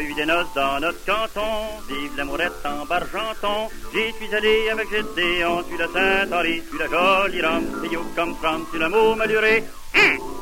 a 0.00 0.02
eu 0.02 0.14
des 0.14 0.24
noces 0.24 0.54
dans 0.54 0.80
notre 0.80 1.04
canton, 1.04 1.52
vive 1.88 2.16
l'amourette 2.16 2.64
en 2.64 2.86
Bargenton. 2.86 3.68
J'y 3.92 4.12
suis 4.14 4.34
allé 4.34 4.70
avec 4.70 4.88
Gédéon, 4.88 5.62
tu 5.68 5.76
la 5.76 5.88
Saint-Henri, 5.88 6.62
tu 6.70 6.78
la 6.78 6.86
jolie 6.86 7.42
Rome, 7.42 7.84
et 7.84 7.92
you 7.92 8.00
come 8.16 8.34
from, 8.36 8.64
tu 8.72 8.78
l'amour 8.78 9.16
maluré. 9.16 9.62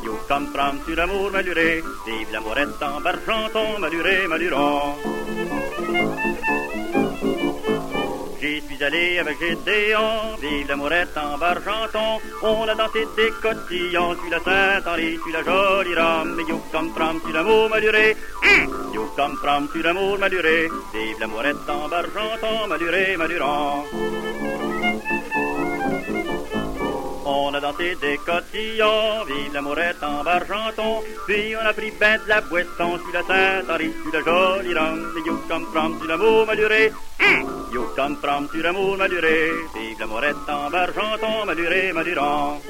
You 0.04 0.16
come 0.28 0.46
from, 0.52 0.78
tu 0.86 0.94
l'amour 0.94 1.32
maluré, 1.32 1.82
vive 2.06 2.32
l'amourette 2.32 2.82
en 2.82 3.00
Bargenton, 3.00 3.78
maluré, 3.80 4.28
maluron. 4.28 4.94
Suis 8.78 8.86
allé 8.86 9.18
avec 9.18 9.40
Gédéon, 9.40 10.36
vive 10.40 10.68
l'amourette 10.68 11.16
en 11.16 11.36
Bargenton. 11.36 12.20
On 12.42 12.62
a 12.68 12.76
dansé 12.76 13.08
des 13.16 13.32
cotillons, 13.42 14.14
tu 14.14 14.30
la 14.30 14.38
Saint-Henri, 14.38 15.18
tu 15.24 15.32
la 15.32 15.42
jolie 15.42 15.96
Rome. 15.96 16.40
You 16.48 16.60
come 16.70 16.92
from, 16.94 17.20
tu 17.26 17.32
l'amour 17.32 17.68
maluré. 17.70 18.16
You 18.94 19.08
come 19.16 19.36
from, 19.42 19.68
tu 19.72 19.82
l'amour 19.82 20.16
maluré. 20.20 20.68
Vive 20.94 21.18
l'amourette 21.18 21.68
en 21.68 21.88
Bargenton, 21.88 22.68
maluré, 22.68 23.16
maluron. 23.16 23.82
On 27.26 27.54
a 27.54 27.60
dansé 27.60 27.96
des 28.00 28.18
cotillons, 28.18 29.24
vive 29.26 29.54
l'amourette 29.54 30.04
en 30.04 30.22
Bargenton. 30.22 31.02
Puis 31.26 31.56
on 31.60 31.66
a 31.66 31.72
pris 31.72 31.90
ben 31.98 32.20
de 32.22 32.28
la 32.28 32.40
boisson, 32.42 33.00
tu 33.04 33.12
la 33.12 33.24
Saint-Henri, 33.24 33.90
tu 34.04 34.12
la 34.12 34.22
jolie 34.22 34.72
Rome. 34.72 35.14
You 35.26 35.36
come 35.48 35.66
from, 35.72 35.98
tu 35.98 36.06
l'amour 36.06 36.46
maluré. 36.46 36.92
You 37.70 37.86
come 37.94 38.16
from, 38.16 38.48
tu 38.48 38.62
l'amour 38.62 38.96
maluré. 38.96 39.50
Vive 39.74 40.00
l'amourette 40.00 40.48
en 40.48 40.70
Bargenton, 40.70 41.44
maluré, 41.46 41.92
maluron. 41.92 42.60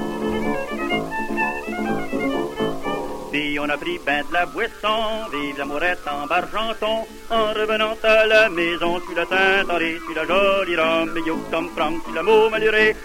Puis 3.30 3.58
on 3.60 3.68
a 3.68 3.76
pris 3.76 3.98
ben 4.04 4.24
de 4.26 4.32
la 4.32 4.46
boisson, 4.46 5.28
vive 5.30 5.58
l'amourette 5.58 6.06
en 6.06 6.26
Bargenton. 6.26 7.06
En 7.30 7.52
revenant 7.52 7.96
à 8.02 8.26
la 8.26 8.48
maison, 8.48 9.00
tu 9.06 9.14
la 9.14 9.24
Saint-Henri, 9.26 9.98
tu 10.06 10.14
la 10.14 10.24
jolie 10.26 10.76
Rome. 10.76 11.16
You 11.26 11.38
come 11.50 11.68
from, 11.76 12.00
tu 12.04 12.12
l'amour 12.14 12.50
maluré. 12.50 12.96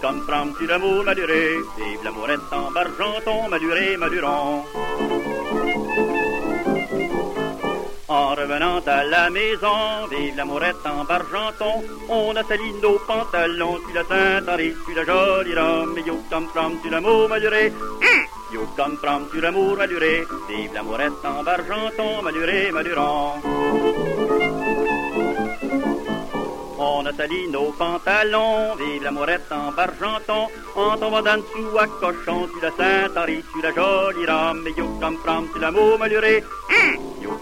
Come 0.00 0.22
from, 0.26 0.54
tu 0.56 0.66
l'amour 0.66 1.04
maluré. 1.04 1.56
Vive 1.78 2.04
l'amourette 2.04 2.52
en 2.52 2.70
Bargenton, 2.70 3.48
maluré, 3.48 3.96
maluron. 3.96 4.64
Revenant 8.42 8.82
à 8.86 9.04
la 9.04 9.30
maison, 9.30 10.06
vive 10.10 10.36
l'amourette 10.36 10.84
en 10.84 11.04
Bargenton. 11.04 11.74
On 12.08 12.34
a 12.36 12.42
sali 12.42 12.72
nos 12.82 12.98
pantalons, 13.06 13.78
tu 13.86 13.92
la 13.94 14.04
Saint-Henri, 14.04 14.74
tu 14.84 14.94
la 14.94 15.04
jolie 15.04 15.54
Rome. 15.54 15.98
You 16.04 16.16
come 16.28 16.48
from, 16.52 16.80
tu 16.82 16.90
l'amour 16.90 17.28
maluré. 17.28 17.72
You 18.52 18.66
come 18.76 18.96
from, 18.96 19.28
tu 19.30 19.40
l'amour 19.40 19.76
maluré. 19.76 20.26
Vive 20.48 20.74
l'amourette 20.74 21.24
en 21.24 21.42
Bargenton, 21.44 22.22
maluré, 22.22 22.72
maluron. 22.72 23.40
On 26.78 27.06
a 27.06 27.12
sali 27.12 27.48
nos 27.48 27.70
pantalons, 27.78 28.74
vive 28.76 29.04
l'amourette 29.04 29.52
en 29.52 29.70
Bargenton. 29.72 30.48
En 30.74 30.96
tombant 30.98 31.22
d'en 31.22 31.36
dessous 31.36 31.78
à 31.78 31.86
cochon, 31.86 32.48
tu 32.52 32.60
la 32.60 32.70
Saint-Henri, 32.78 33.44
tu 33.52 33.62
la 33.62 33.72
jolie 33.72 34.26
Rome. 34.26 34.66
You 34.76 34.86
come 35.00 35.18
from, 35.22 35.48
tu 35.52 35.60
l'amour 35.60 35.98
maluré. 35.98 36.42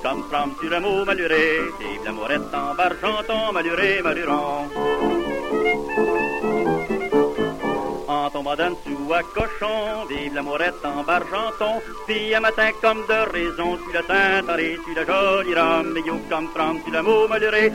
You 0.00 0.08
come 0.08 0.22
from, 0.30 0.56
tu 0.58 0.68
l'amour 0.70 1.04
maluré. 1.04 1.60
Vive 1.78 2.04
l'amourette 2.06 2.54
en 2.54 2.74
Bargenton, 2.74 3.52
maluré, 3.52 4.00
maluron. 4.02 4.70
En 8.08 8.30
tombant 8.30 8.56
d'en 8.56 8.70
dessous 8.70 9.12
à 9.12 9.22
cochon, 9.22 10.06
vive 10.08 10.34
l'amourette 10.34 10.82
en 10.84 11.02
Bargenton. 11.02 11.82
Puis 12.06 12.34
un 12.34 12.40
matin 12.40 12.70
comme 12.80 13.04
de 13.06 13.30
raison, 13.30 13.76
tu 13.76 13.92
la 13.92 14.02
Saint-Henri, 14.02 14.78
tu 14.86 14.94
la 14.94 15.04
jolie 15.04 15.54
Rome. 15.54 15.94
You 16.06 16.18
come 16.30 16.48
from, 16.54 16.82
tu 16.82 16.90
l'amour 16.90 17.28
maluré. 17.28 17.70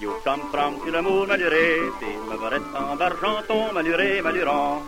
You 0.00 0.12
come 0.22 0.42
from, 0.52 0.74
tu 0.84 0.92
l'amour 0.92 1.26
maluré. 1.26 1.80
Vive 2.00 2.30
l'amourette 2.30 2.74
en 2.76 2.94
Bargenton, 2.94 3.72
maluré, 3.74 4.22
maluron. 4.22 4.82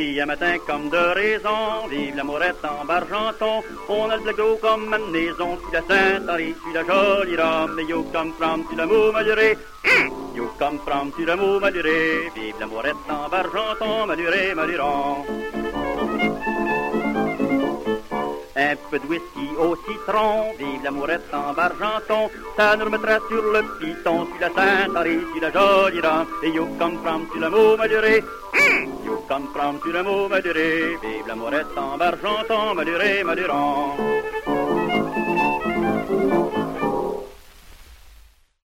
Un 0.00 0.24
matin 0.24 0.56
comme 0.66 0.88
de 0.88 0.96
raison, 0.96 1.86
vive 1.90 2.16
l'amourette 2.16 2.64
en 2.64 2.86
Bargenton. 2.86 3.62
On 3.86 4.08
a 4.08 4.16
le 4.16 4.22
blago 4.22 4.56
comme 4.62 4.88
maison, 5.12 5.58
tu 5.58 5.74
la 5.74 5.82
Saint-Henri, 5.82 6.54
tu 6.64 6.72
la 6.72 6.82
jolie 6.84 7.36
Rome. 7.36 7.80
You 7.86 8.06
come 8.10 8.32
from, 8.38 8.64
tu 8.66 8.76
l'amour 8.76 9.12
maluré. 9.12 9.58
You 10.34 10.48
come 10.58 10.78
from, 10.86 11.12
tu 11.12 11.26
l'amour 11.26 11.60
maluré. 11.60 12.30
Vive 12.34 12.54
l'amourette 12.58 12.96
en 13.10 13.28
Bargenton, 13.28 14.06
maluré, 14.06 14.54
maluron. 14.54 15.26
Un 18.56 18.76
peu 18.90 18.98
de 18.98 19.06
whisky 19.06 19.48
au 19.58 19.76
citron, 19.84 20.54
vive 20.58 20.82
l'amourette 20.82 21.34
en 21.34 21.52
Bargenton. 21.52 22.30
Ça 22.56 22.74
nous 22.76 22.86
remettra 22.86 23.18
sur 23.28 23.42
le 23.42 23.62
piton, 23.78 24.26
tu 24.32 24.40
la 24.40 24.48
Saint-Henri, 24.48 25.18
tu 25.34 25.40
la 25.40 25.50
jolie 25.52 26.00
Rome. 26.00 26.26
Et 26.42 26.48
you 26.48 26.66
come 26.78 26.98
from, 27.02 27.26
tu 27.32 27.38
l'amour 27.38 27.76
maluré. 27.76 28.24
You 29.30 29.36
come 29.36 29.52
from, 29.52 29.78
tu 29.80 29.92
l'amour 29.92 30.28
maluré. 30.28 30.96
Vive 31.00 31.28
l'amourette 31.28 31.78
en 31.78 31.96
Bargenton, 31.96 32.74
maluré, 32.74 33.22
maluron. 33.22 34.19